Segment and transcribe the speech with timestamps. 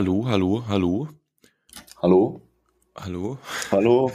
[0.00, 1.08] Hallo, hallo, hallo.
[2.00, 2.40] Hallo?
[2.96, 3.38] Hallo.
[3.70, 4.10] Hallo?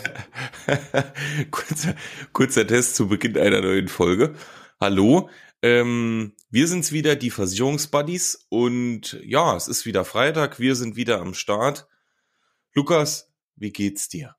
[1.51, 1.93] kurzer,
[2.33, 4.33] kurzer Test zu Beginn einer neuen Folge.
[4.81, 5.29] Hallo.
[5.61, 8.47] Ähm, wir sind's wieder, die Versicherungsbuddies.
[8.49, 10.59] Und ja, es ist wieder Freitag.
[10.59, 11.87] Wir sind wieder am Start.
[12.73, 14.35] Lukas, wie geht's dir?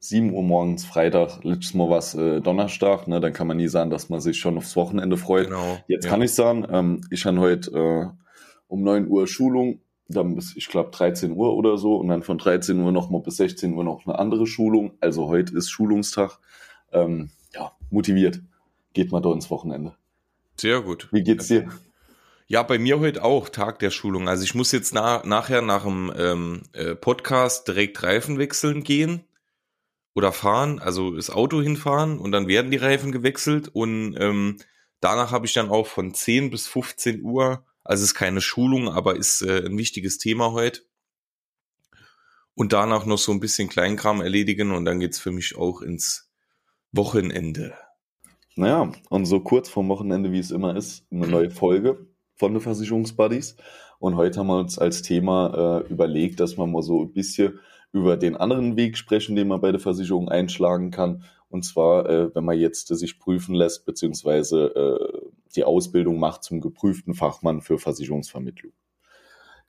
[0.00, 3.20] 7 Uhr morgens, Freitag, letztes Mal was äh, Donnerstag, ne?
[3.20, 5.46] dann kann man nie sagen, dass man sich schon aufs Wochenende freut.
[5.46, 5.78] Genau.
[5.88, 6.10] Jetzt ja.
[6.10, 8.22] kann ich sagen, ähm, ich habe heute äh,
[8.66, 12.38] um 9 Uhr Schulung, dann bis, ich glaube, 13 Uhr oder so und dann von
[12.38, 14.92] 13 Uhr nochmal bis 16 Uhr noch eine andere Schulung.
[15.00, 16.38] Also heute ist Schulungstag.
[16.92, 18.40] Ähm, ja, motiviert.
[18.94, 19.94] Geht mal da ins Wochenende.
[20.56, 21.08] Sehr gut.
[21.12, 21.68] Wie geht's dir?
[22.46, 24.26] Ja, bei mir heute auch Tag der Schulung.
[24.26, 29.24] Also ich muss jetzt na, nachher nach dem ähm, äh, Podcast direkt Reifen wechseln gehen
[30.14, 34.56] oder fahren, also das Auto hinfahren und dann werden die Reifen gewechselt und ähm,
[35.00, 38.90] danach habe ich dann auch von 10 bis 15 Uhr, also es ist keine Schulung,
[38.90, 40.82] aber ist äh, ein wichtiges Thema heute.
[42.54, 46.30] Und danach noch so ein bisschen Kleinkram erledigen und dann geht's für mich auch ins
[46.92, 47.72] Wochenende.
[48.56, 52.60] Naja, und so kurz vorm Wochenende, wie es immer ist, eine neue Folge von den
[52.60, 53.56] Versicherungsbuddies.
[54.00, 57.58] Und heute haben wir uns als Thema äh, überlegt, dass wir mal so ein bisschen
[57.92, 61.24] über den anderen Weg sprechen, den man bei der Versicherung einschlagen kann.
[61.50, 66.44] Und zwar, äh, wenn man jetzt äh, sich prüfen lässt, beziehungsweise äh, die Ausbildung macht
[66.44, 68.72] zum geprüften Fachmann für Versicherungsvermittlung.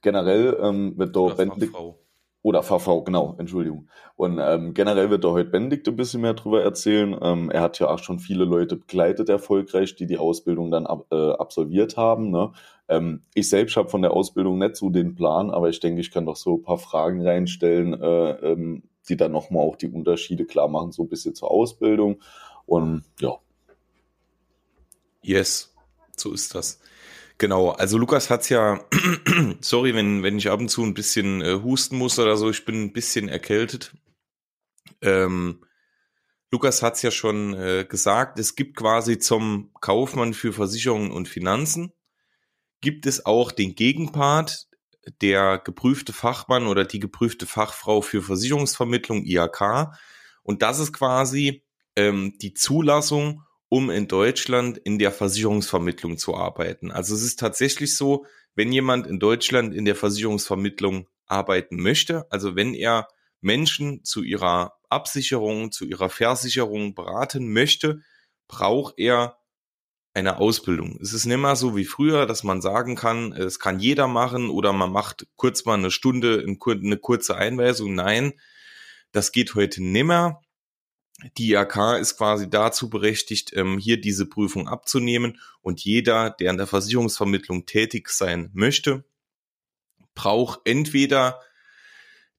[0.01, 1.97] Generell ähm, wird dort Fachfrau.
[2.41, 3.89] oder VV, genau, Entschuldigung.
[4.15, 7.17] Und ähm, generell wird da heute Benedikt ein bisschen mehr drüber erzählen.
[7.21, 11.05] Ähm, er hat ja auch schon viele Leute begleitet erfolgreich, die die Ausbildung dann ab,
[11.11, 12.29] äh, absolviert haben.
[12.31, 12.51] Ne?
[12.87, 16.11] Ähm, ich selbst habe von der Ausbildung nicht so den Plan, aber ich denke, ich
[16.11, 20.45] kann doch so ein paar Fragen reinstellen, äh, ähm, die dann nochmal auch die Unterschiede
[20.45, 22.21] klar machen, so ein bisschen zur Ausbildung.
[22.65, 23.37] Und ja.
[25.21, 25.73] Yes,
[26.15, 26.79] so ist das.
[27.37, 28.83] Genau, also Lukas hat's ja,
[29.61, 32.65] sorry, wenn, wenn ich ab und zu ein bisschen äh, husten muss oder so, ich
[32.65, 33.93] bin ein bisschen erkältet.
[35.01, 35.63] Ähm,
[36.51, 41.93] Lukas hat's ja schon äh, gesagt, es gibt quasi zum Kaufmann für Versicherungen und Finanzen,
[42.81, 44.67] gibt es auch den Gegenpart,
[45.21, 49.91] der geprüfte Fachmann oder die geprüfte Fachfrau für Versicherungsvermittlung, IAK.
[50.43, 51.63] Und das ist quasi
[51.95, 56.91] ähm, die Zulassung um in Deutschland in der Versicherungsvermittlung zu arbeiten.
[56.91, 58.25] Also es ist tatsächlich so,
[58.55, 63.07] wenn jemand in Deutschland in der Versicherungsvermittlung arbeiten möchte, also wenn er
[63.41, 68.01] Menschen zu ihrer Absicherung, zu ihrer Versicherung beraten möchte,
[68.47, 69.37] braucht er
[70.19, 70.99] eine Ausbildung.
[71.01, 74.49] Es ist nicht mehr so wie früher, dass man sagen kann, es kann jeder machen
[74.49, 77.95] oder man macht kurz mal eine Stunde eine kurze Einweisung.
[77.95, 78.33] Nein,
[79.11, 80.41] das geht heute nimmer
[81.37, 86.57] die IHK ist quasi dazu berechtigt, ähm, hier diese Prüfung abzunehmen und jeder, der in
[86.57, 89.03] der Versicherungsvermittlung tätig sein möchte,
[90.15, 91.41] braucht entweder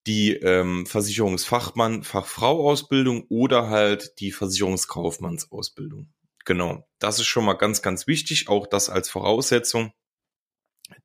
[0.06, 6.08] die ähm, Versicherungsfachmann, Fachfrau-Ausbildung oder halt die Versicherungskaufmannsausbildung.
[6.50, 9.92] Genau, das ist schon mal ganz, ganz wichtig, auch das als Voraussetzung.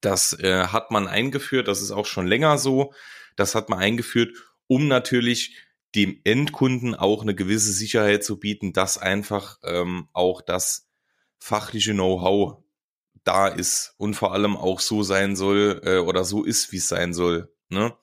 [0.01, 2.95] Das äh, hat man eingeführt, das ist auch schon länger so.
[3.35, 4.35] Das hat man eingeführt,
[4.65, 5.55] um natürlich
[5.93, 10.89] dem Endkunden auch eine gewisse Sicherheit zu bieten, dass einfach ähm, auch das
[11.37, 12.63] fachliche Know-how
[13.23, 16.87] da ist und vor allem auch so sein soll äh, oder so ist, wie es
[16.87, 17.53] sein soll.
[17.69, 17.95] Ne?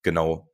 [0.00, 0.49] Genau.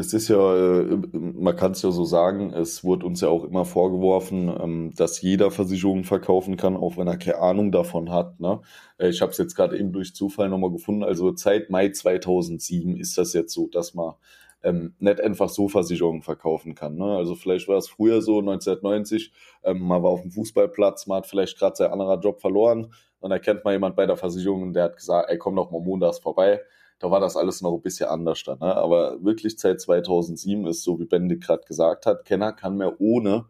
[0.00, 3.44] Es ist ja, äh, man kann es ja so sagen, es wurde uns ja auch
[3.44, 8.40] immer vorgeworfen, ähm, dass jeder Versicherungen verkaufen kann, auch wenn er keine Ahnung davon hat.
[8.40, 8.62] Ne?
[8.96, 11.04] Äh, ich habe es jetzt gerade eben durch Zufall nochmal gefunden.
[11.04, 14.14] Also seit Mai 2007 ist das jetzt so, dass man
[14.62, 16.96] ähm, nicht einfach so Versicherungen verkaufen kann.
[16.96, 17.04] Ne?
[17.04, 19.32] Also vielleicht war es früher so, 1990,
[19.64, 22.90] ähm, man war auf dem Fußballplatz, man hat vielleicht gerade sein anderer Job verloren
[23.20, 25.80] und da kennt man jemand bei der Versicherung der hat gesagt, ey, komm doch mal
[25.80, 26.60] montags vorbei.
[26.98, 28.58] Da war das alles noch ein bisschen anders dann.
[28.58, 28.76] Ne?
[28.76, 33.46] Aber wirklich seit 2007 ist so, wie Benedikt gerade gesagt hat, Kenner kann mehr ohne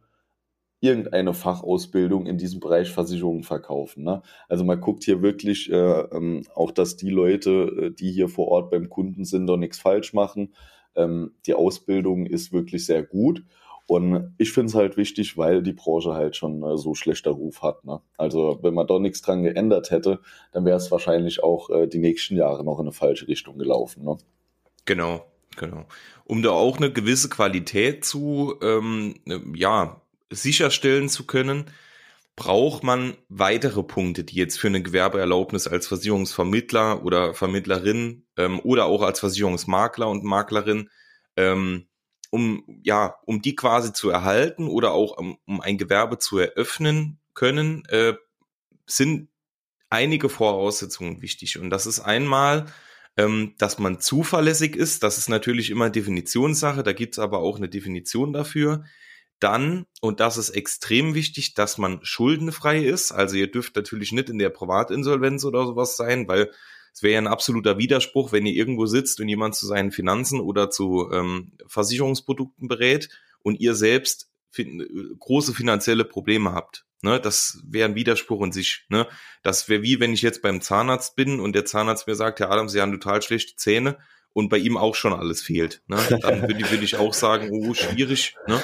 [0.80, 4.04] irgendeine Fachausbildung in diesem Bereich Versicherungen verkaufen.
[4.04, 4.22] Ne?
[4.48, 8.48] Also man guckt hier wirklich äh, ähm, auch, dass die Leute, äh, die hier vor
[8.48, 10.54] Ort beim Kunden sind, doch nichts falsch machen.
[10.94, 13.44] Ähm, die Ausbildung ist wirklich sehr gut.
[13.90, 17.60] Und ich finde es halt wichtig, weil die Branche halt schon äh, so schlechter Ruf
[17.60, 17.84] hat.
[17.84, 18.00] Ne?
[18.16, 20.20] Also wenn man da nichts dran geändert hätte,
[20.52, 24.04] dann wäre es wahrscheinlich auch äh, die nächsten Jahre noch in eine falsche Richtung gelaufen.
[24.04, 24.16] Ne?
[24.84, 25.26] Genau,
[25.56, 25.86] genau.
[26.22, 29.16] Um da auch eine gewisse Qualität zu ähm,
[29.56, 30.00] ja,
[30.30, 31.64] sicherstellen zu können,
[32.36, 38.84] braucht man weitere Punkte, die jetzt für eine Gewerbeerlaubnis als Versicherungsvermittler oder Vermittlerin ähm, oder
[38.84, 40.90] auch als Versicherungsmakler und Maklerin,
[41.36, 41.88] ähm,
[42.30, 47.18] um ja, um die quasi zu erhalten oder auch um, um ein Gewerbe zu eröffnen
[47.34, 48.14] können, äh,
[48.86, 49.28] sind
[49.90, 51.58] einige Voraussetzungen wichtig.
[51.58, 52.66] Und das ist einmal
[53.16, 55.02] ähm, dass man zuverlässig ist.
[55.02, 58.84] Das ist natürlich immer Definitionssache, da gibt's aber auch eine Definition dafür.
[59.40, 63.12] Dann, und das ist extrem wichtig, dass man schuldenfrei ist.
[63.12, 66.50] Also ihr dürft natürlich nicht in der Privatinsolvenz oder sowas sein, weil
[66.92, 70.40] es wäre ja ein absoluter Widerspruch, wenn ihr irgendwo sitzt und jemand zu seinen Finanzen
[70.40, 73.08] oder zu ähm, Versicherungsprodukten berät
[73.42, 76.84] und ihr selbst fin große finanzielle Probleme habt.
[77.02, 78.84] Ne, das wäre ein Widerspruch in sich.
[78.90, 79.06] Ne?
[79.42, 82.50] Das wäre wie, wenn ich jetzt beim Zahnarzt bin und der Zahnarzt mir sagt, Herr
[82.50, 83.96] Adam, Sie haben total schlechte Zähne
[84.34, 85.82] und bei ihm auch schon alles fehlt.
[85.86, 85.96] Ne?
[86.20, 88.34] Dann würde ich, würd ich auch sagen, oh, schwierig.
[88.46, 88.62] Ne?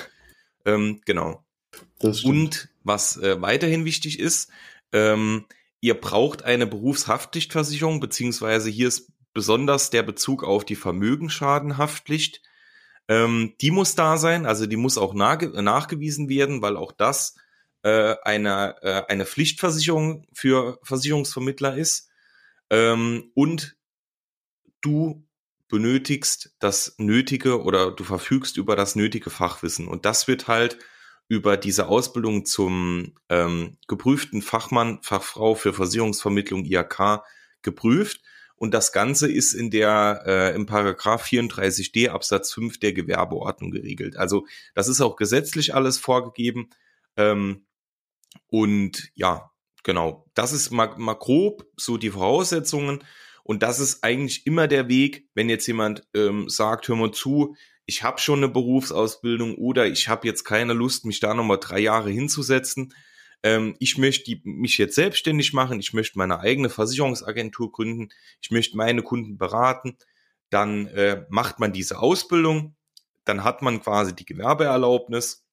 [0.67, 1.47] Ähm, genau.
[1.99, 4.51] Und was äh, weiterhin wichtig ist,
[4.93, 5.47] ähm,
[5.81, 12.43] ihr braucht eine Berufshaftpflichtversicherung, beziehungsweise hier ist besonders der Bezug auf die Vermögensschadenhaftpflicht.
[13.09, 17.37] Ähm, die muss da sein, also die muss auch nachgewiesen werden, weil auch das
[17.83, 22.09] äh, eine, äh, eine Pflichtversicherung für Versicherungsvermittler ist.
[22.71, 23.77] Ähm, und
[24.81, 25.25] du
[25.69, 29.89] benötigst das nötige oder du verfügst über das nötige Fachwissen.
[29.89, 30.79] Und das wird halt
[31.29, 37.25] über diese Ausbildung zum ähm, geprüften Fachmann, Fachfrau für Versicherungsvermittlung IAK
[37.63, 38.21] geprüft.
[38.55, 44.17] Und das Ganze ist in der äh, im Paragraph 34d Absatz 5 der Gewerbeordnung geregelt.
[44.17, 46.71] Also das ist auch gesetzlich alles vorgegeben.
[47.17, 47.67] Ähm,
[48.49, 49.51] und ja,
[49.83, 53.05] genau, das ist mal, mal grob so die Voraussetzungen.
[53.43, 57.57] Und das ist eigentlich immer der Weg, wenn jetzt jemand ähm, sagt, hör mal zu,
[57.87, 61.79] ich habe schon eine Berufsausbildung oder ich habe jetzt keine Lust, mich da nochmal drei
[61.79, 62.93] Jahre hinzusetzen.
[63.43, 68.09] Ähm, ich möchte mich jetzt selbstständig machen, ich möchte meine eigene Versicherungsagentur gründen,
[68.43, 69.97] ich möchte meine Kunden beraten.
[70.51, 72.75] Dann äh, macht man diese Ausbildung,
[73.25, 75.45] dann hat man quasi die Gewerbeerlaubnis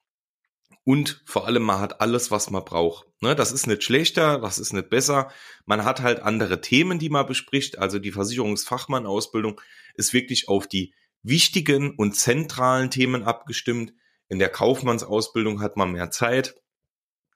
[0.86, 3.08] und vor allem man hat alles, was man braucht.
[3.22, 5.32] Ne, das ist nicht schlechter, das ist nicht besser.
[5.66, 7.78] Man hat halt andere Themen, die man bespricht.
[7.78, 9.62] Also die Versicherungsfachmann-Ausbildung
[9.96, 10.94] ist wirklich auf die
[11.24, 13.94] wichtigen und zentralen Themen abgestimmt.
[14.30, 16.56] In der Kaufmannsausbildung hat man mehr Zeit.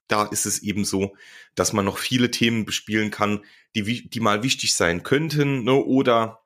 [0.08, 1.16] Da ist es eben so,
[1.56, 3.44] dass man noch viele Themen bespielen kann,
[3.76, 6.44] die, die mal wichtig sein könnten ne, oder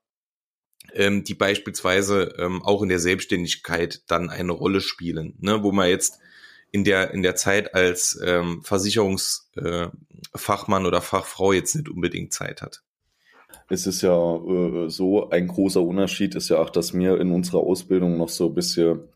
[0.93, 5.87] ähm, die beispielsweise ähm, auch in der Selbstständigkeit dann eine Rolle spielen, ne, wo man
[5.89, 6.19] jetzt
[6.71, 12.61] in der in der Zeit als ähm, Versicherungsfachmann äh, oder Fachfrau jetzt nicht unbedingt Zeit
[12.61, 12.83] hat
[13.71, 17.61] es ist ja äh, so, ein großer Unterschied ist ja auch, dass wir in unserer
[17.61, 19.07] Ausbildung noch so ein bisschen,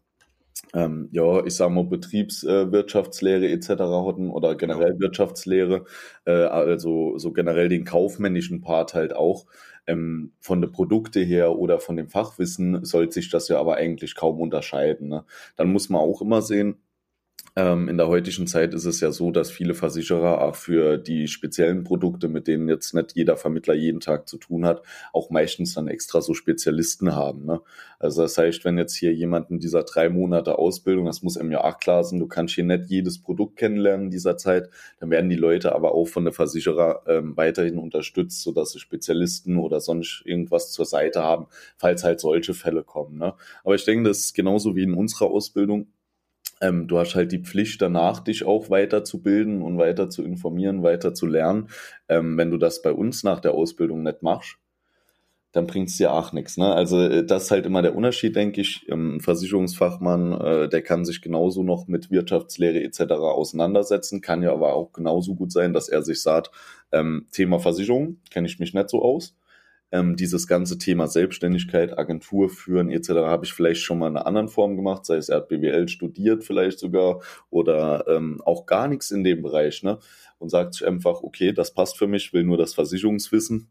[0.74, 3.70] ähm, ja, ich sag mal, Betriebswirtschaftslehre äh, etc.
[3.70, 5.00] hatten oder generell ja.
[5.00, 5.84] Wirtschaftslehre,
[6.26, 9.46] äh, also so generell den kaufmännischen Part halt auch.
[9.88, 14.16] Ähm, von den Produkte her oder von dem Fachwissen sollte sich das ja aber eigentlich
[14.16, 15.10] kaum unterscheiden.
[15.10, 15.26] Ne?
[15.58, 16.78] Dann muss man auch immer sehen,
[17.58, 21.30] ähm, in der heutigen Zeit ist es ja so, dass viele Versicherer auch für die
[21.30, 24.82] speziellen Produkte, mit denen jetzt nicht jeder Vermittler jeden Tag zu tun hat,
[25.14, 27.46] auch meistens dann extra so Spezialisten haben.
[27.46, 27.62] Ne?
[27.98, 31.52] Also das heißt, wenn jetzt hier jemand in dieser drei Monate Ausbildung, das muss einem
[31.52, 35.10] ja auch klar sein, du kannst hier nicht jedes Produkt kennenlernen in dieser Zeit, dann
[35.10, 39.80] werden die Leute aber auch von der Versicherer ähm, weiterhin unterstützt, sodass sie Spezialisten oder
[39.80, 41.48] sonst irgendwas zur Seite haben,
[41.78, 43.18] falls halt solche Fälle kommen.
[43.18, 43.34] Ne?
[43.64, 45.88] Aber ich denke, das ist genauso wie in unserer Ausbildung
[46.62, 51.14] ähm, du hast halt die Pflicht danach, dich auch weiterzubilden und weiter zu informieren, weiter
[51.14, 51.70] zu lernen.
[52.10, 54.58] Ähm, wenn du das bei uns nach der Ausbildung nicht machst,
[55.52, 56.58] dann bringt es dir auch nichts.
[56.58, 56.74] Ne?
[56.74, 58.86] Also äh, das ist halt immer der Unterschied, denke ich.
[58.90, 63.14] Ähm, ein Versicherungsfachmann, äh, der kann sich genauso noch mit Wirtschaftslehre etc.
[63.14, 66.52] auseinandersetzen, kann ja aber auch genauso gut sein, dass er sich sagt,
[66.92, 69.36] ähm, Thema Versicherung kenne ich mich nicht so aus
[69.96, 73.10] ähm, dieses ganze Thema Selbstständigkeit, Agentur führen etc.
[73.10, 75.88] habe ich vielleicht schon mal in einer anderen Form gemacht, sei es er hat BWL
[75.88, 80.00] studiert vielleicht sogar oder ähm, auch gar nichts in dem Bereich ne?
[80.38, 83.70] und sagt sich einfach, okay, das passt für mich, will nur das Versicherungswissen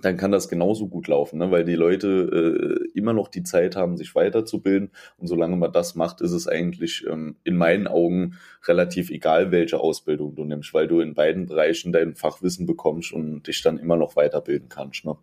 [0.00, 1.50] dann kann das genauso gut laufen, ne?
[1.50, 4.90] weil die Leute äh, immer noch die Zeit haben, sich weiterzubilden.
[5.16, 9.80] Und solange man das macht, ist es eigentlich ähm, in meinen Augen relativ egal, welche
[9.80, 13.96] Ausbildung du nimmst, weil du in beiden Bereichen dein Fachwissen bekommst und dich dann immer
[13.96, 15.04] noch weiterbilden kannst.
[15.04, 15.16] Ne?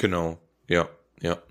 [0.00, 0.88] Genau, ja,
[1.20, 1.42] ja.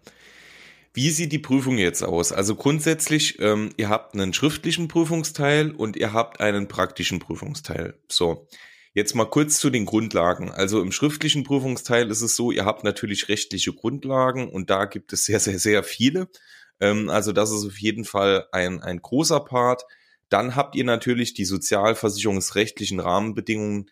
[0.91, 2.31] Wie sieht die Prüfung jetzt aus?
[2.31, 7.93] Also grundsätzlich, ähm, ihr habt einen schriftlichen Prüfungsteil und ihr habt einen praktischen Prüfungsteil.
[8.07, 8.47] So,
[8.95, 10.49] jetzt mal kurz zu den Grundlagen.
[10.49, 15.13] Also im schriftlichen Prüfungsteil ist es so, ihr habt natürlich rechtliche Grundlagen und da gibt
[15.13, 16.27] es sehr, sehr, sehr viele.
[16.79, 19.83] Ähm, also das ist auf jeden Fall ein, ein großer Part.
[20.29, 23.91] Dann habt ihr natürlich die sozialversicherungsrechtlichen Rahmenbedingungen,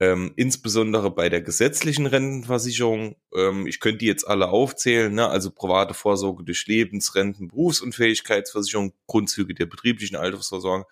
[0.00, 3.16] ähm, insbesondere bei der gesetzlichen Rentenversicherung.
[3.34, 5.28] Ähm, ich könnte die jetzt alle aufzählen, ne?
[5.28, 10.86] also private Vorsorge durch Lebensrenten, Berufsunfähigkeitsversicherung, Grundzüge der betrieblichen Altersvorsorge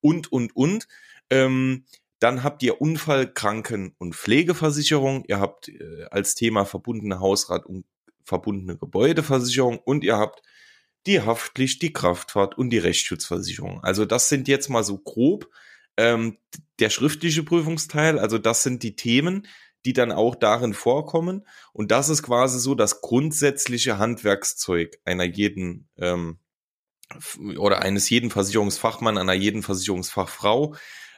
[0.00, 0.86] und, und, und.
[1.30, 1.84] Ähm,
[2.20, 5.24] dann habt ihr Unfall, Kranken- und Pflegeversicherung.
[5.26, 7.84] Ihr habt äh, als Thema verbundene Hausrat und
[8.24, 10.42] verbundene Gebäudeversicherung und ihr habt
[11.06, 13.82] die Haftpflicht, die Kraftfahrt und die Rechtsschutzversicherung.
[13.82, 15.48] Also das sind jetzt mal so grob
[15.96, 16.38] ähm,
[16.78, 18.18] der schriftliche Prüfungsteil.
[18.18, 19.46] Also das sind die Themen,
[19.84, 21.46] die dann auch darin vorkommen.
[21.72, 26.38] Und das ist quasi so das grundsätzliche Handwerkszeug einer jeden ähm,
[27.58, 30.74] oder eines jeden Versicherungsfachmann, einer jeden Versicherungsfachfrau.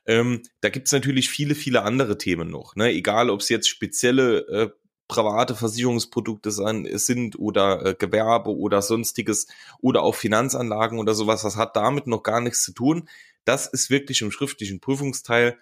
[0.07, 2.77] Ähm, da gibt's natürlich viele, viele andere Themen noch.
[2.77, 2.91] Ne?
[2.91, 4.71] Egal, ob es jetzt spezielle äh,
[5.09, 9.47] private Versicherungsprodukte sind oder äh, Gewerbe oder sonstiges
[9.81, 13.09] oder auch Finanzanlagen oder sowas, das hat damit noch gar nichts zu tun.
[13.45, 15.59] Das ist wirklich im schriftlichen Prüfungsteil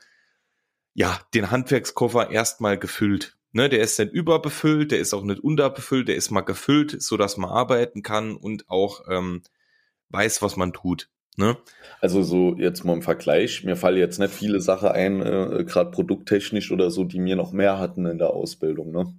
[0.95, 3.37] ja den Handwerkskoffer erstmal gefüllt.
[3.55, 7.19] Ne, der ist nicht überbefüllt, der ist auch nicht unterbefüllt, der ist mal gefüllt, so
[7.19, 9.43] dass man arbeiten kann und auch ähm,
[10.09, 11.11] weiß, was man tut.
[11.37, 11.57] Ne?
[12.01, 15.91] Also so jetzt mal im Vergleich, mir fallen jetzt nicht viele Sachen ein, äh, gerade
[15.91, 18.91] produkttechnisch oder so, die mir noch mehr hatten in der Ausbildung.
[18.91, 19.15] Ne?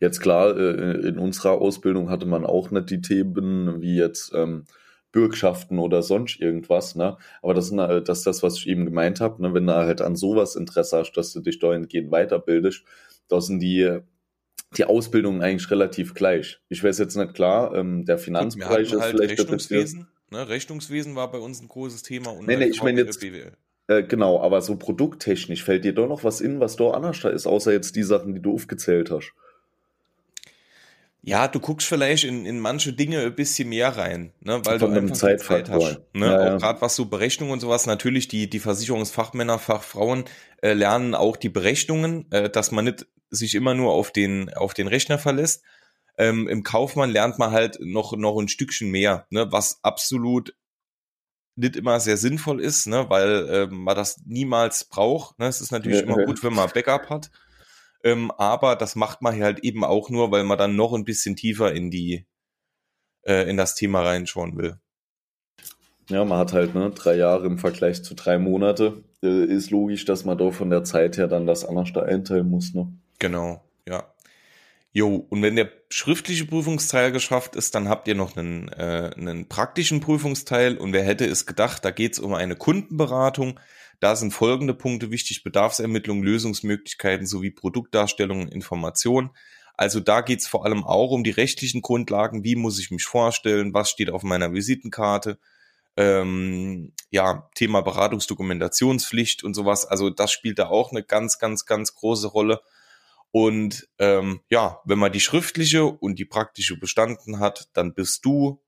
[0.00, 4.66] Jetzt klar, äh, in unserer Ausbildung hatte man auch nicht die Themen wie jetzt ähm,
[5.12, 7.18] Bürgschaften oder sonst irgendwas, ne?
[7.42, 9.54] Aber das, äh, das ist das, was ich eben gemeint habe, ne?
[9.54, 12.82] Wenn du halt an sowas Interesse hast, dass du dich dahingehend weiterbildest,
[13.28, 13.98] da sind die,
[14.76, 16.60] die Ausbildungen eigentlich relativ gleich.
[16.68, 20.48] Ich weiß jetzt nicht klar, ähm, der Finanzbereich ist halt vielleicht Rechnungswesen, ne?
[20.48, 23.52] Rechnungswesen war bei uns ein großes Thema und nee, nee, ich meine jetzt, BWL.
[23.88, 27.28] Äh, genau, aber so produkttechnisch fällt dir doch noch was in, was da anders da
[27.28, 29.34] ist, außer jetzt die Sachen, die du aufgezählt hast.
[31.24, 34.92] Ja, du guckst vielleicht in, in manche Dinge ein bisschen mehr rein, ne, weil Von
[34.92, 36.00] du einfach Zeit, Zeit hast.
[36.12, 36.26] Ne?
[36.26, 36.56] Ja, ja.
[36.56, 40.24] Auch gerade was so Berechnungen und sowas, natürlich die, die Versicherungsfachmänner, Fachfrauen
[40.62, 44.74] äh, lernen auch die Berechnungen, äh, dass man nicht sich immer nur auf den, auf
[44.74, 45.62] den Rechner verlässt.
[46.18, 50.54] Ähm, Im Kaufmann lernt man halt noch, noch ein Stückchen mehr, ne, was absolut
[51.54, 55.38] nicht immer sehr sinnvoll ist, ne, weil äh, man das niemals braucht.
[55.38, 55.46] Ne?
[55.46, 57.30] Es ist natürlich ja, immer gut, wenn man Backup hat.
[58.04, 61.36] Ähm, aber das macht man halt eben auch nur, weil man dann noch ein bisschen
[61.36, 62.26] tiefer in die,
[63.22, 64.78] äh, in das Thema reinschauen will.
[66.08, 69.04] Ja, man hat halt ne, drei Jahre im Vergleich zu drei Monate.
[69.22, 72.50] Äh, ist logisch, dass man doch von der Zeit her dann das anders da einteilen
[72.50, 72.74] muss.
[72.74, 72.92] Ne?
[73.18, 74.12] Genau, ja.
[74.94, 79.48] Jo, und wenn der schriftliche Prüfungsteil geschafft ist, dann habt ihr noch einen, äh, einen
[79.48, 80.76] praktischen Prüfungsteil.
[80.76, 83.58] Und wer hätte es gedacht, da geht es um eine Kundenberatung.
[84.02, 85.44] Da sind folgende Punkte wichtig.
[85.44, 89.30] Bedarfsermittlung, Lösungsmöglichkeiten sowie Produktdarstellung und Information.
[89.74, 92.42] Also da geht's vor allem auch um die rechtlichen Grundlagen.
[92.42, 93.74] Wie muss ich mich vorstellen?
[93.74, 95.38] Was steht auf meiner Visitenkarte?
[95.96, 99.86] Ähm, ja, Thema Beratungsdokumentationspflicht und sowas.
[99.86, 102.60] Also das spielt da auch eine ganz, ganz, ganz große Rolle.
[103.30, 108.60] Und ähm, ja, wenn man die schriftliche und die praktische bestanden hat, dann bist du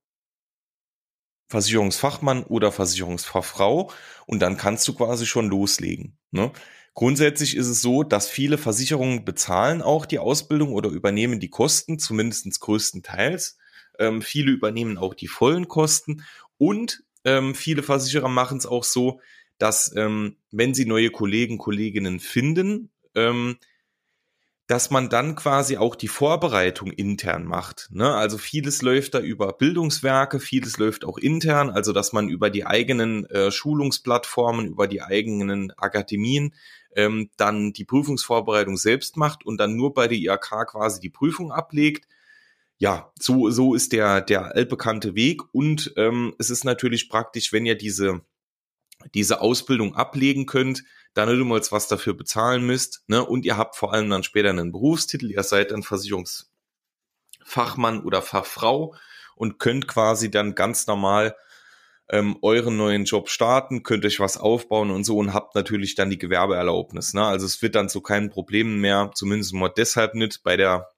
[1.49, 3.91] Versicherungsfachmann oder Versicherungsfachfrau
[4.27, 6.17] und dann kannst du quasi schon loslegen.
[6.31, 6.53] Ne?
[6.95, 11.99] Grundsätzlich ist es so, dass viele Versicherungen bezahlen auch die Ausbildung oder übernehmen die Kosten,
[11.99, 13.59] zumindest größtenteils.
[13.99, 16.25] Ähm, viele übernehmen auch die vollen Kosten
[16.57, 19.21] und ähm, viele Versicherer machen es auch so,
[19.59, 23.57] dass ähm, wenn sie neue Kollegen, Kolleginnen finden, ähm,
[24.66, 27.88] dass man dann quasi auch die Vorbereitung intern macht.
[27.90, 28.14] Ne?
[28.14, 32.64] Also vieles läuft da über Bildungswerke, vieles läuft auch intern, also dass man über die
[32.64, 36.54] eigenen äh, Schulungsplattformen, über die eigenen Akademien
[36.97, 41.52] ähm, dann die Prüfungsvorbereitung selbst macht und dann nur bei der IAK quasi die Prüfung
[41.52, 42.09] ablegt.
[42.78, 47.66] Ja, so, so ist der, der altbekannte Weg und ähm, es ist natürlich praktisch, wenn
[47.66, 48.23] ihr diese,
[49.14, 53.25] diese Ausbildung ablegen könnt, da nicht mal was dafür bezahlen müsst, ne?
[53.25, 58.94] Und ihr habt vor allem dann später einen Berufstitel, ihr seid dann Versicherungsfachmann oder Fachfrau
[59.37, 61.35] und könnt quasi dann ganz normal
[62.11, 66.11] ähm, euren neuen Job starten, könnt euch was aufbauen und so und habt natürlich dann
[66.11, 67.14] die Gewerbeerlaubnis.
[67.14, 67.25] Ne?
[67.25, 70.90] Also es wird dann zu keinen Problemen mehr, zumindest mal deshalb nicht bei der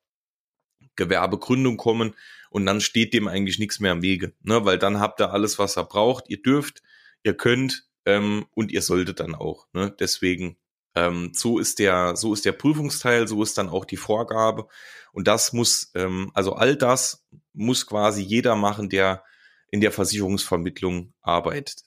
[0.96, 2.14] Gewerbegründung kommen
[2.50, 4.64] und dann steht dem eigentlich nichts mehr im Wege, ne?
[4.64, 6.28] weil dann habt ihr alles, was ihr braucht.
[6.28, 6.82] Ihr dürft,
[7.22, 9.66] ihr könnt, ähm, und ihr solltet dann auch.
[9.72, 9.94] Ne?
[9.98, 10.56] Deswegen,
[10.94, 14.68] ähm, so ist der, so ist der Prüfungsteil, so ist dann auch die Vorgabe.
[15.12, 19.24] Und das muss, ähm, also all das muss quasi jeder machen, der
[19.70, 21.82] in der Versicherungsvermittlung arbeitet.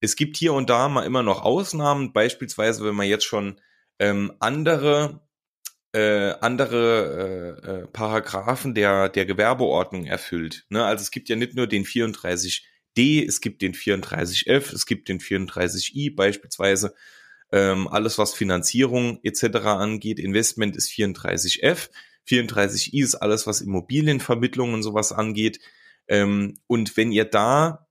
[0.00, 3.60] Es gibt hier und da mal immer noch Ausnahmen, beispielsweise wenn man jetzt schon
[3.98, 5.26] ähm, andere
[5.92, 10.66] äh, andere äh, äh, Paragraphen der der Gewerbeordnung erfüllt.
[10.68, 10.84] Ne?
[10.84, 12.66] Also es gibt ja nicht nur den 34
[12.96, 16.94] D, es gibt den 34F, es gibt den 34I beispielsweise.
[17.52, 19.58] Ähm, alles, was Finanzierung etc.
[19.66, 21.90] angeht, Investment ist 34F.
[22.28, 25.60] 34I ist alles, was Immobilienvermittlung und sowas angeht.
[26.08, 27.86] Ähm, und wenn ihr da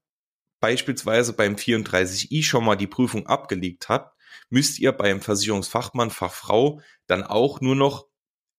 [0.59, 4.17] beispielsweise beim 34i schon mal die Prüfung abgelegt habt,
[4.49, 8.07] müsst ihr beim Versicherungsfachmann, Fachfrau dann auch nur noch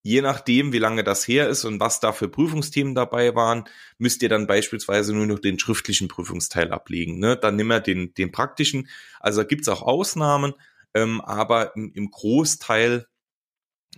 [0.07, 3.65] je nachdem, wie lange das her ist und was da für Prüfungsthemen dabei waren,
[3.97, 7.19] müsst ihr dann beispielsweise nur noch den schriftlichen Prüfungsteil ablegen.
[7.19, 7.35] Ne?
[7.35, 8.87] Dann nimm er den, den praktischen.
[9.19, 10.53] Also gibt's auch Ausnahmen,
[10.93, 13.05] ähm, aber im, im Großteil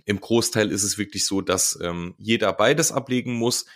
[0.04, 3.66] im Großteil ist es wirklich so, dass ähm, jeder beides ablegen muss,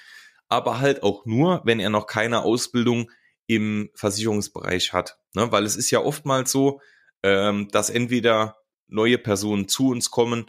[0.48, 3.10] aber halt auch nur, wenn er noch keine Ausbildung
[3.46, 5.18] im Versicherungsbereich hat.
[5.34, 5.52] Ne?
[5.52, 6.80] Weil es ist ja oftmals so,
[7.22, 8.56] ähm, dass entweder
[8.88, 10.46] neue Personen zu uns kommen,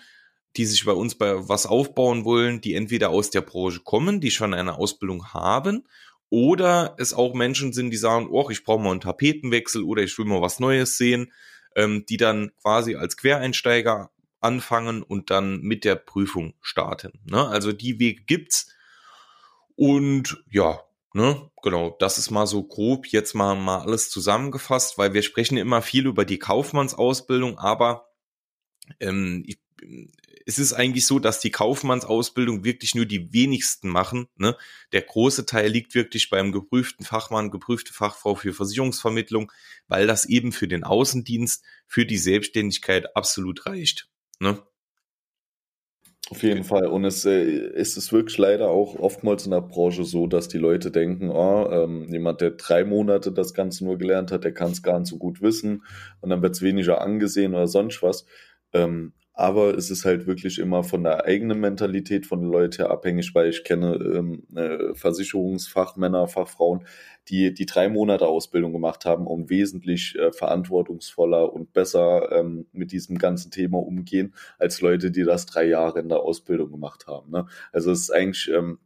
[0.58, 4.32] die sich bei uns bei was aufbauen wollen, die entweder aus der Branche kommen, die
[4.32, 5.88] schon eine Ausbildung haben,
[6.30, 10.18] oder es auch Menschen sind, die sagen, oh, ich brauche mal einen Tapetenwechsel oder ich
[10.18, 11.32] will mal was Neues sehen,
[11.76, 17.20] ähm, die dann quasi als Quereinsteiger anfangen und dann mit der Prüfung starten.
[17.26, 17.48] Ne?
[17.48, 18.72] Also die Wege gibt's.
[19.76, 20.80] Und ja,
[21.14, 25.58] ne, genau, das ist mal so grob jetzt mal, mal alles zusammengefasst, weil wir sprechen
[25.58, 28.10] immer viel über die Kaufmannsausbildung, aber
[29.00, 29.60] ähm, ich,
[30.46, 34.28] es ist eigentlich so, dass die Kaufmannsausbildung wirklich nur die wenigsten machen.
[34.38, 34.56] Ne?
[34.92, 39.52] Der große Teil liegt wirklich beim geprüften Fachmann, geprüfte Fachfrau für Versicherungsvermittlung,
[39.88, 44.10] weil das eben für den Außendienst, für die Selbstständigkeit absolut reicht.
[44.40, 44.62] Ne?
[46.32, 46.88] Auf jeden Fall.
[46.88, 47.44] Und es, äh,
[47.76, 51.70] es ist wirklich leider auch oftmals in der Branche so, dass die Leute denken, oh,
[51.70, 55.10] ähm, jemand, der drei Monate das Ganze nur gelernt hat, der kann es gar nicht
[55.10, 55.84] so gut wissen
[56.22, 58.26] und dann wird es weniger angesehen oder sonst was.
[58.74, 63.50] Ähm, aber es ist halt wirklich immer von der eigenen Mentalität von Leuten abhängig, weil
[63.50, 66.86] ich kenne ähm, äh, Versicherungsfachmänner, Fachfrauen,
[67.28, 72.94] die die drei Monate Ausbildung gemacht haben, um wesentlich äh, verantwortungsvoller und besser ähm, mit
[72.94, 77.32] diesem ganzen Thema umgehen, als Leute, die das drei Jahre in der Ausbildung gemacht haben.
[77.32, 77.46] Ne?
[77.74, 78.80] Also es ist eigentlich ähm,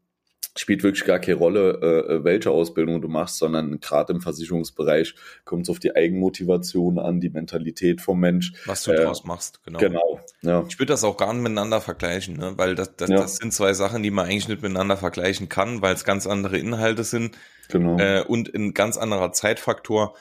[0.58, 5.16] spielt wirklich gar keine Rolle, äh, äh, welche Ausbildung du machst, sondern gerade im Versicherungsbereich
[5.46, 8.54] kommt es auf die Eigenmotivation an, die Mentalität vom Mensch.
[8.66, 9.80] Was du äh, draus machst, genau.
[9.80, 10.20] Genau.
[10.42, 10.66] Ja.
[10.68, 12.54] Ich würde das auch gar nicht miteinander vergleichen, ne?
[12.58, 13.18] weil das, das, ja.
[13.18, 16.58] das sind zwei Sachen, die man eigentlich nicht miteinander vergleichen kann, weil es ganz andere
[16.58, 17.38] Inhalte sind
[17.68, 17.98] genau.
[17.98, 20.16] äh, und ein ganz anderer Zeitfaktor.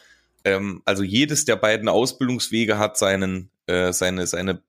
[0.44, 4.62] Ähm, also jedes der beiden Ausbildungswege hat seinen, äh, seine, seine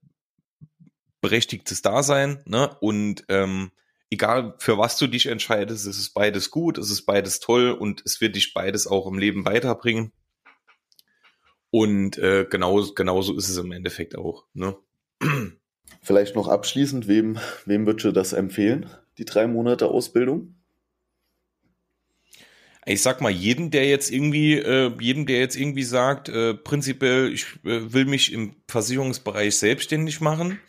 [1.22, 2.76] berechtigtes Dasein, ne?
[2.80, 3.72] Und ähm,
[4.10, 8.02] egal für was du dich entscheidest, es ist beides gut, es ist beides toll und
[8.06, 10.12] es wird dich beides auch im Leben weiterbringen.
[11.72, 14.46] Und äh, genau, genauso ist es im Endeffekt auch.
[14.54, 14.76] Ne?
[16.02, 20.56] Vielleicht noch abschließend, wem, wem würdest du das empfehlen, die drei Monate Ausbildung?
[22.86, 27.32] Ich sag mal, jeden, der jetzt irgendwie, äh, jeden, der jetzt irgendwie sagt, äh, prinzipiell,
[27.32, 30.60] ich äh, will mich im Versicherungsbereich selbstständig machen,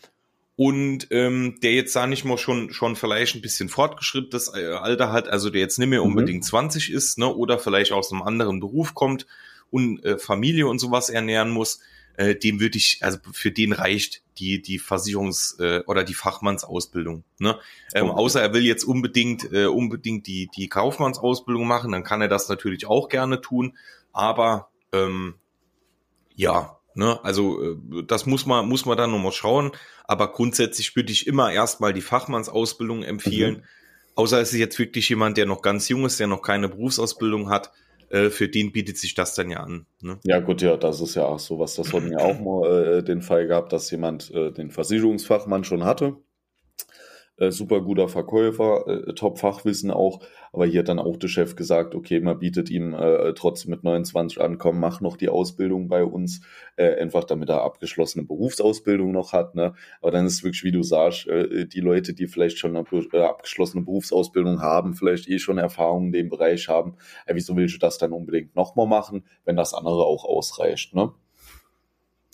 [0.61, 5.11] und ähm, der jetzt da nicht mal schon schon vielleicht ein bisschen fortgeschrittenes äh, Alter
[5.11, 6.09] hat, also der jetzt nicht mehr mhm.
[6.09, 6.47] unbedingt mhm.
[6.47, 9.25] 20 ist, ne, oder vielleicht aus einem anderen Beruf kommt
[9.71, 11.79] und äh, Familie und sowas ernähren muss,
[12.15, 17.23] äh, dem würde ich, also für den reicht die die Versicherungs- äh, oder die Fachmannsausbildung.
[17.39, 17.57] Ne?
[17.95, 18.19] Ähm, okay.
[18.19, 22.49] Außer er will jetzt unbedingt äh, unbedingt die die Kaufmannsausbildung machen, dann kann er das
[22.49, 23.75] natürlich auch gerne tun,
[24.13, 25.33] aber ähm,
[26.35, 29.71] ja, Ne, also äh, das muss man, muss man dann nochmal schauen.
[30.05, 33.55] Aber grundsätzlich würde ich immer erstmal die Fachmannsausbildung empfehlen.
[33.55, 33.63] Mhm.
[34.15, 37.49] Außer es ist jetzt wirklich jemand, der noch ganz jung ist, der noch keine Berufsausbildung
[37.49, 37.71] hat.
[38.09, 39.85] Äh, für den bietet sich das dann ja an.
[40.01, 40.19] Ne?
[40.23, 41.75] Ja, gut, ja, das ist ja auch sowas.
[41.75, 45.85] Das hatten ja auch mal äh, den Fall gehabt, dass jemand äh, den Versicherungsfachmann schon
[45.85, 46.17] hatte
[47.41, 50.19] äh, super guter Verkäufer, äh, Top-Fachwissen auch.
[50.53, 53.83] Aber hier hat dann auch der Chef gesagt, okay, man bietet ihm äh, trotzdem mit
[53.83, 56.41] 29 an, komm, mach noch die Ausbildung bei uns,
[56.75, 59.55] äh, einfach damit er abgeschlossene Berufsausbildung noch hat.
[59.55, 59.73] Ne?
[60.01, 62.85] Aber dann ist es wirklich, wie du sagst, äh, die Leute, die vielleicht schon eine
[63.13, 67.75] äh, abgeschlossene Berufsausbildung haben, vielleicht eh schon Erfahrungen in dem Bereich haben, äh, wieso willst
[67.75, 70.93] du das dann unbedingt nochmal machen, wenn das andere auch ausreicht?
[70.93, 71.11] Ne?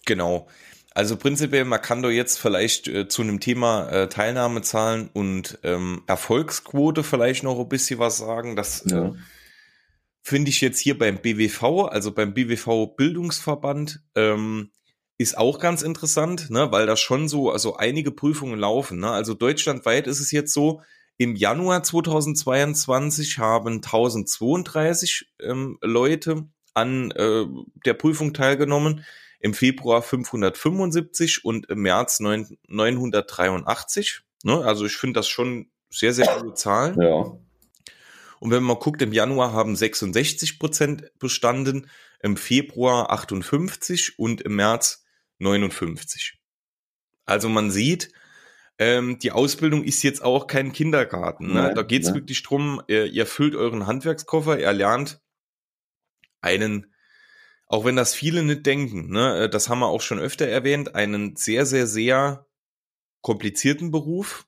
[0.06, 0.48] Genau.
[0.98, 6.02] Also prinzipiell, man kann doch jetzt vielleicht äh, zu einem Thema äh, Teilnahmezahlen und ähm,
[6.08, 8.56] Erfolgsquote vielleicht noch ein bisschen was sagen.
[8.56, 9.06] Das äh, ja.
[9.10, 9.14] äh,
[10.24, 14.72] finde ich jetzt hier beim BWV, also beim BWV Bildungsverband, ähm,
[15.20, 19.00] ist auch ganz interessant, ne, weil da schon so also einige Prüfungen laufen.
[19.00, 19.12] Ne?
[19.12, 20.82] Also deutschlandweit ist es jetzt so,
[21.18, 27.46] im Januar 2022 haben 1032 ähm, Leute an äh,
[27.86, 29.04] der Prüfung teilgenommen
[29.40, 34.22] im Februar 575 und im März 9, 983.
[34.44, 34.64] Ne?
[34.64, 37.02] Also ich finde das schon sehr, sehr gute Zahlen.
[37.02, 37.38] Ja.
[38.40, 41.90] Und wenn man guckt, im Januar haben 66 Prozent bestanden,
[42.22, 45.06] im Februar 58 und im März
[45.40, 46.40] 59.
[47.26, 48.12] Also man sieht,
[48.80, 51.48] ähm, die Ausbildung ist jetzt auch kein Kindergarten.
[51.48, 51.54] Ne?
[51.54, 55.20] Nein, da geht es wirklich drum, ihr, ihr füllt euren Handwerkskoffer, ihr lernt
[56.42, 56.94] einen
[57.68, 60.96] auch wenn das viele nicht denken, ne, äh, das haben wir auch schon öfter erwähnt,
[60.96, 62.46] einen sehr, sehr, sehr
[63.22, 64.46] komplizierten Beruf.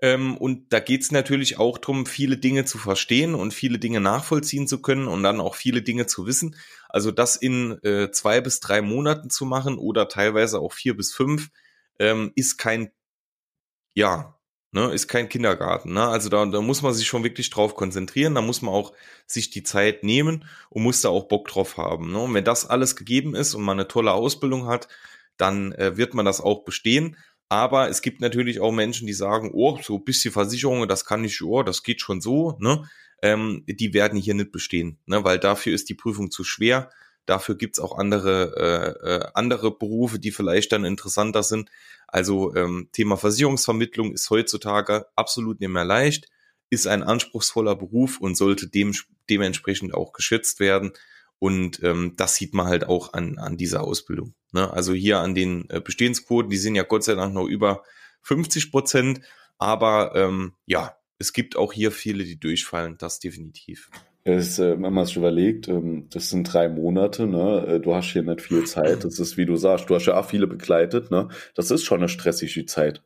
[0.00, 4.68] Ähm, und da geht's natürlich auch drum, viele Dinge zu verstehen und viele Dinge nachvollziehen
[4.68, 6.56] zu können und dann auch viele Dinge zu wissen.
[6.88, 11.12] Also das in äh, zwei bis drei Monaten zu machen oder teilweise auch vier bis
[11.12, 11.50] fünf,
[11.98, 12.92] ähm, ist kein,
[13.94, 14.33] ja,
[14.74, 15.94] ne, ist kein Kindergarten.
[15.94, 16.06] Ne?
[16.06, 18.92] Also da, da muss man sich schon wirklich drauf konzentrieren, da muss man auch
[19.26, 22.12] sich die Zeit nehmen und muss da auch Bock drauf haben.
[22.12, 22.18] Ne?
[22.18, 24.88] Und wenn das alles gegeben ist und man eine tolle Ausbildung hat,
[25.36, 27.16] dann äh, wird man das auch bestehen.
[27.48, 31.24] Aber es gibt natürlich auch Menschen, die sagen, oh, so ein bisschen Versicherungen, das kann
[31.24, 32.88] ich, oh, das geht schon so, ne?
[33.22, 35.22] Ähm, die werden hier nicht bestehen, ne?
[35.24, 36.90] Weil dafür ist die Prüfung zu schwer.
[37.26, 41.70] Dafür gibt's auch andere, äh, äh, andere Berufe, die vielleicht dann interessanter sind.
[42.14, 46.28] Also ähm, Thema Versicherungsvermittlung ist heutzutage absolut nicht mehr leicht,
[46.70, 48.94] ist ein anspruchsvoller Beruf und sollte dem,
[49.28, 50.92] dementsprechend auch geschützt werden.
[51.40, 54.36] Und ähm, das sieht man halt auch an, an dieser Ausbildung.
[54.52, 54.72] Ne?
[54.72, 57.82] Also hier an den äh, Bestehensquoten, die sind ja Gott sei Dank noch über
[58.22, 59.20] 50 Prozent.
[59.58, 63.90] Aber ähm, ja, es gibt auch hier viele, die durchfallen, das definitiv.
[64.26, 67.66] Es, äh, wenn man sich überlegt, ähm, das sind drei Monate, ne?
[67.66, 69.04] Äh, du hast hier nicht viel Zeit.
[69.04, 71.28] Das ist, wie du sagst, du hast ja auch viele begleitet, ne?
[71.54, 73.02] Das ist schon eine stressige Zeit.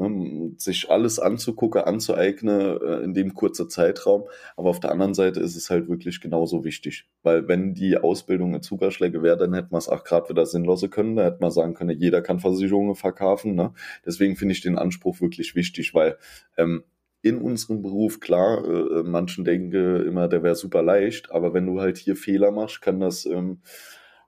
[0.00, 0.52] Ne?
[0.58, 4.24] Sich alles anzugucken, anzueignen äh, in dem kurzen Zeitraum.
[4.56, 7.06] Aber auf der anderen Seite ist es halt wirklich genauso wichtig.
[7.22, 10.88] Weil wenn die Ausbildung in Zuckerschläge wäre, dann hätte man es auch gerade wieder sinnlose
[10.88, 11.16] können.
[11.16, 13.54] Da hätte man sagen können, jeder kann Versicherungen verkaufen.
[13.54, 13.72] Ne?
[14.06, 16.16] Deswegen finde ich den Anspruch wirklich wichtig, weil
[16.56, 16.84] ähm,
[17.22, 21.80] in unserem Beruf, klar, äh, manchen denken immer, der wäre super leicht, aber wenn du
[21.80, 23.60] halt hier Fehler machst, kann das ähm,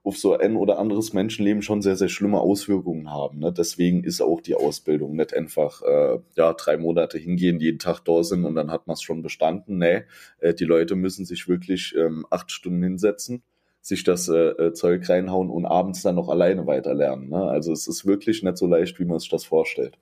[0.03, 3.39] auf so ein oder anderes Menschenleben schon sehr, sehr schlimme Auswirkungen haben.
[3.39, 3.53] Ne?
[3.53, 8.21] Deswegen ist auch die Ausbildung nicht einfach, äh, ja, drei Monate hingehen, jeden Tag da
[8.23, 9.77] sind und dann hat man es schon bestanden.
[9.77, 10.03] Nee,
[10.39, 13.43] äh, die Leute müssen sich wirklich ähm, acht Stunden hinsetzen
[13.85, 17.29] sich das äh, äh Zeug reinhauen und abends dann noch alleine weiterlernen.
[17.29, 17.43] Ne?
[17.43, 19.99] Also es ist wirklich nicht so leicht, wie man sich das vorstellt.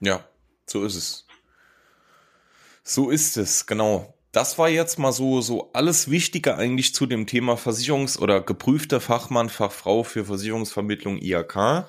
[0.00, 0.24] Ja,
[0.66, 1.23] so ist es.
[2.86, 4.14] So ist es, genau.
[4.30, 9.00] Das war jetzt mal so, so alles Wichtige eigentlich zu dem Thema Versicherungs- oder geprüfter
[9.00, 11.88] Fachmann, Fachfrau für Versicherungsvermittlung IAK,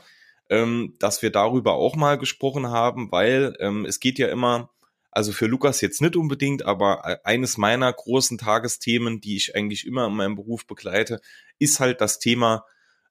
[0.50, 4.70] ähm, dass wir darüber auch mal gesprochen haben, weil ähm, es geht ja immer,
[5.12, 9.86] also für Lukas jetzt nicht unbedingt, aber äh, eines meiner großen Tagesthemen, die ich eigentlich
[9.86, 11.20] immer in meinem Beruf begleite,
[11.60, 12.64] ist halt das Thema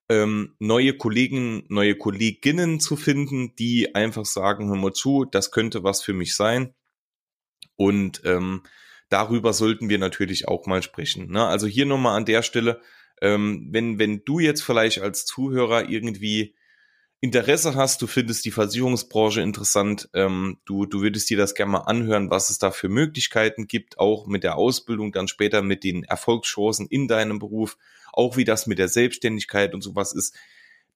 [0.08, 5.82] ähm, neue Kollegen, neue Kolleginnen zu finden, die einfach sagen, hör mal zu, das könnte
[5.82, 6.72] was für mich sein
[7.76, 8.62] und ähm,
[9.08, 11.30] darüber sollten wir natürlich auch mal sprechen.
[11.30, 11.44] Ne?
[11.46, 12.80] Also hier nochmal an der Stelle,
[13.20, 16.54] ähm, wenn, wenn du jetzt vielleicht als Zuhörer irgendwie
[17.20, 21.78] Interesse hast, du findest die Versicherungsbranche interessant, ähm, du, du würdest dir das gerne mal
[21.78, 26.04] anhören, was es da für Möglichkeiten gibt, auch mit der Ausbildung, dann später mit den
[26.04, 27.78] Erfolgschancen in deinem Beruf,
[28.12, 30.36] auch wie das mit der Selbstständigkeit und sowas ist,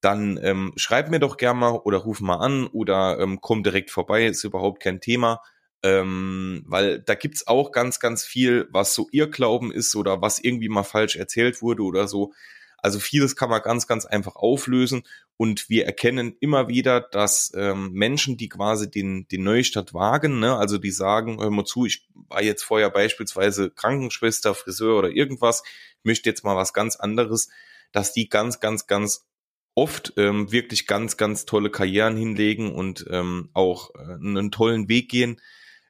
[0.03, 3.91] dann ähm, schreib mir doch gerne mal oder ruf mal an oder ähm, komm direkt
[3.91, 5.41] vorbei, ist überhaupt kein Thema.
[5.83, 10.69] Ähm, weil da gibt's auch ganz, ganz viel, was so Irrglauben ist oder was irgendwie
[10.69, 12.33] mal falsch erzählt wurde oder so.
[12.81, 15.03] Also vieles kann man ganz, ganz einfach auflösen
[15.37, 20.57] und wir erkennen immer wieder, dass ähm, Menschen, die quasi den, den Neustart wagen, ne,
[20.57, 25.65] also die sagen, hör mal zu, ich war jetzt vorher beispielsweise Krankenschwester, Friseur oder irgendwas,
[26.05, 27.49] möchte jetzt mal was ganz anderes,
[27.93, 29.27] dass die ganz, ganz, ganz
[29.75, 35.09] oft ähm, wirklich ganz, ganz tolle Karrieren hinlegen und ähm, auch äh, einen tollen Weg
[35.09, 35.41] gehen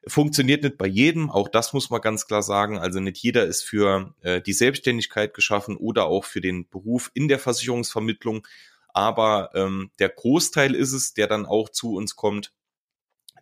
[0.07, 2.77] Funktioniert nicht bei jedem, auch das muss man ganz klar sagen.
[2.77, 7.27] Also nicht jeder ist für äh, die Selbstständigkeit geschaffen oder auch für den Beruf in
[7.27, 8.47] der Versicherungsvermittlung.
[8.93, 12.53] Aber ähm, der Großteil ist es, der dann auch zu uns kommt.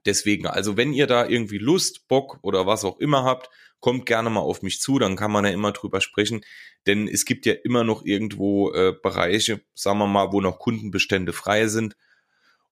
[0.06, 4.30] Deswegen, also wenn ihr da irgendwie Lust, Bock oder was auch immer habt, kommt gerne
[4.30, 6.41] mal auf mich zu, dann kann man ja immer drüber sprechen.
[6.88, 11.34] Denn es gibt ja immer noch irgendwo äh, Bereiche, sagen wir mal, wo noch Kundenbestände
[11.34, 11.96] frei sind.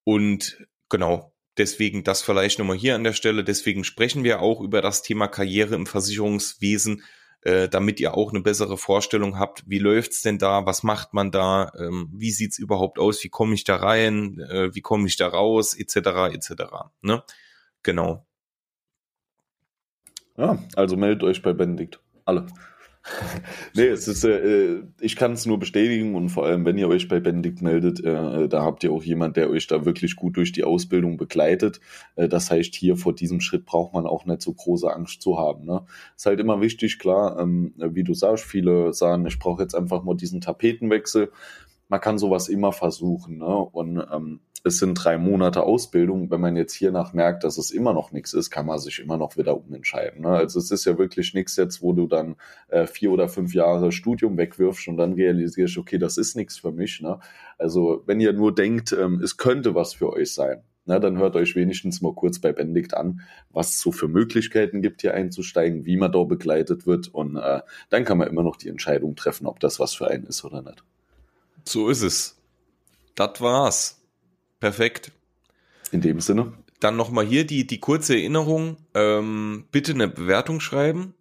[0.03, 3.43] Und genau, Deswegen das vielleicht nochmal hier an der Stelle.
[3.43, 7.03] Deswegen sprechen wir auch über das Thema Karriere im Versicherungswesen,
[7.41, 11.31] äh, damit ihr auch eine bessere Vorstellung habt, wie läuft's denn da, was macht man
[11.31, 15.15] da, ähm, wie sieht's überhaupt aus, wie komme ich da rein, äh, wie komme ich
[15.15, 16.33] da raus, etc.
[16.33, 16.51] etc.
[17.01, 17.23] Ne?
[17.83, 18.25] Genau.
[20.37, 21.99] Ja, also meldet euch bei Benedikt.
[22.25, 22.47] Alle.
[23.75, 27.07] Nee, es ist, äh, ich kann es nur bestätigen und vor allem, wenn ihr euch
[27.07, 30.51] bei Benedikt meldet, äh, da habt ihr auch jemand, der euch da wirklich gut durch
[30.51, 31.79] die Ausbildung begleitet.
[32.15, 35.37] Äh, das heißt, hier vor diesem Schritt braucht man auch nicht so große Angst zu
[35.37, 35.65] haben.
[35.65, 35.85] Ne?
[36.15, 40.03] Ist halt immer wichtig, klar, ähm, wie du sagst, viele sagen, ich brauche jetzt einfach
[40.03, 41.31] mal diesen Tapetenwechsel.
[41.87, 43.37] Man kann sowas immer versuchen.
[43.37, 43.45] Ne?
[43.45, 46.31] Und ähm, es sind drei Monate Ausbildung.
[46.31, 49.15] Wenn man jetzt hiernach merkt, dass es immer noch nichts ist, kann man sich immer
[49.15, 50.23] noch wieder umentscheiden.
[50.23, 50.29] Ne?
[50.29, 52.35] Also es ist ja wirklich nichts jetzt, wo du dann
[52.69, 56.71] äh, vier oder fünf Jahre Studium wegwirfst und dann realisierst, okay, das ist nichts für
[56.71, 56.99] mich.
[56.99, 57.19] Ne?
[57.59, 61.35] Also wenn ihr nur denkt, ähm, es könnte was für euch sein, Na, dann hört
[61.35, 65.85] euch wenigstens mal kurz bei Bendigt an, was es so für Möglichkeiten gibt, hier einzusteigen,
[65.85, 67.07] wie man da begleitet wird.
[67.07, 70.25] Und äh, dann kann man immer noch die Entscheidung treffen, ob das was für einen
[70.25, 70.83] ist oder nicht.
[71.65, 72.41] So ist es.
[73.13, 74.04] Das war's.
[74.59, 75.11] Perfekt.
[75.91, 76.53] In dem Sinne.
[76.79, 78.77] Dann nochmal hier die, die kurze Erinnerung.
[78.93, 81.13] Ähm, bitte eine Bewertung schreiben.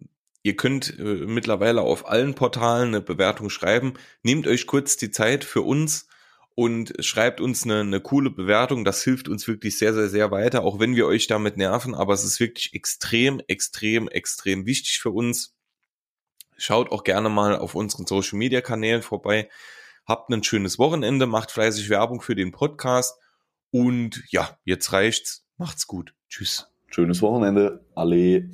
[0.43, 3.93] Ihr könnt äh, mittlerweile auf allen Portalen eine Bewertung schreiben.
[4.21, 6.07] Nehmt euch kurz die Zeit für uns
[6.55, 8.85] und schreibt uns eine, eine coole Bewertung.
[8.85, 11.95] Das hilft uns wirklich sehr, sehr, sehr weiter, auch wenn wir euch damit nerven.
[11.95, 15.55] Aber es ist wirklich extrem, extrem, extrem wichtig für uns.
[16.57, 19.49] Schaut auch gerne mal auf unseren Social Media Kanälen vorbei.
[20.05, 23.19] Habt ein schönes Wochenende, macht fleißig Werbung für den Podcast.
[23.75, 25.45] Und ja, jetzt reicht's.
[25.57, 26.13] Macht's gut.
[26.29, 26.71] Tschüss.
[26.87, 27.85] Schönes Wochenende.
[27.93, 28.49] Alle.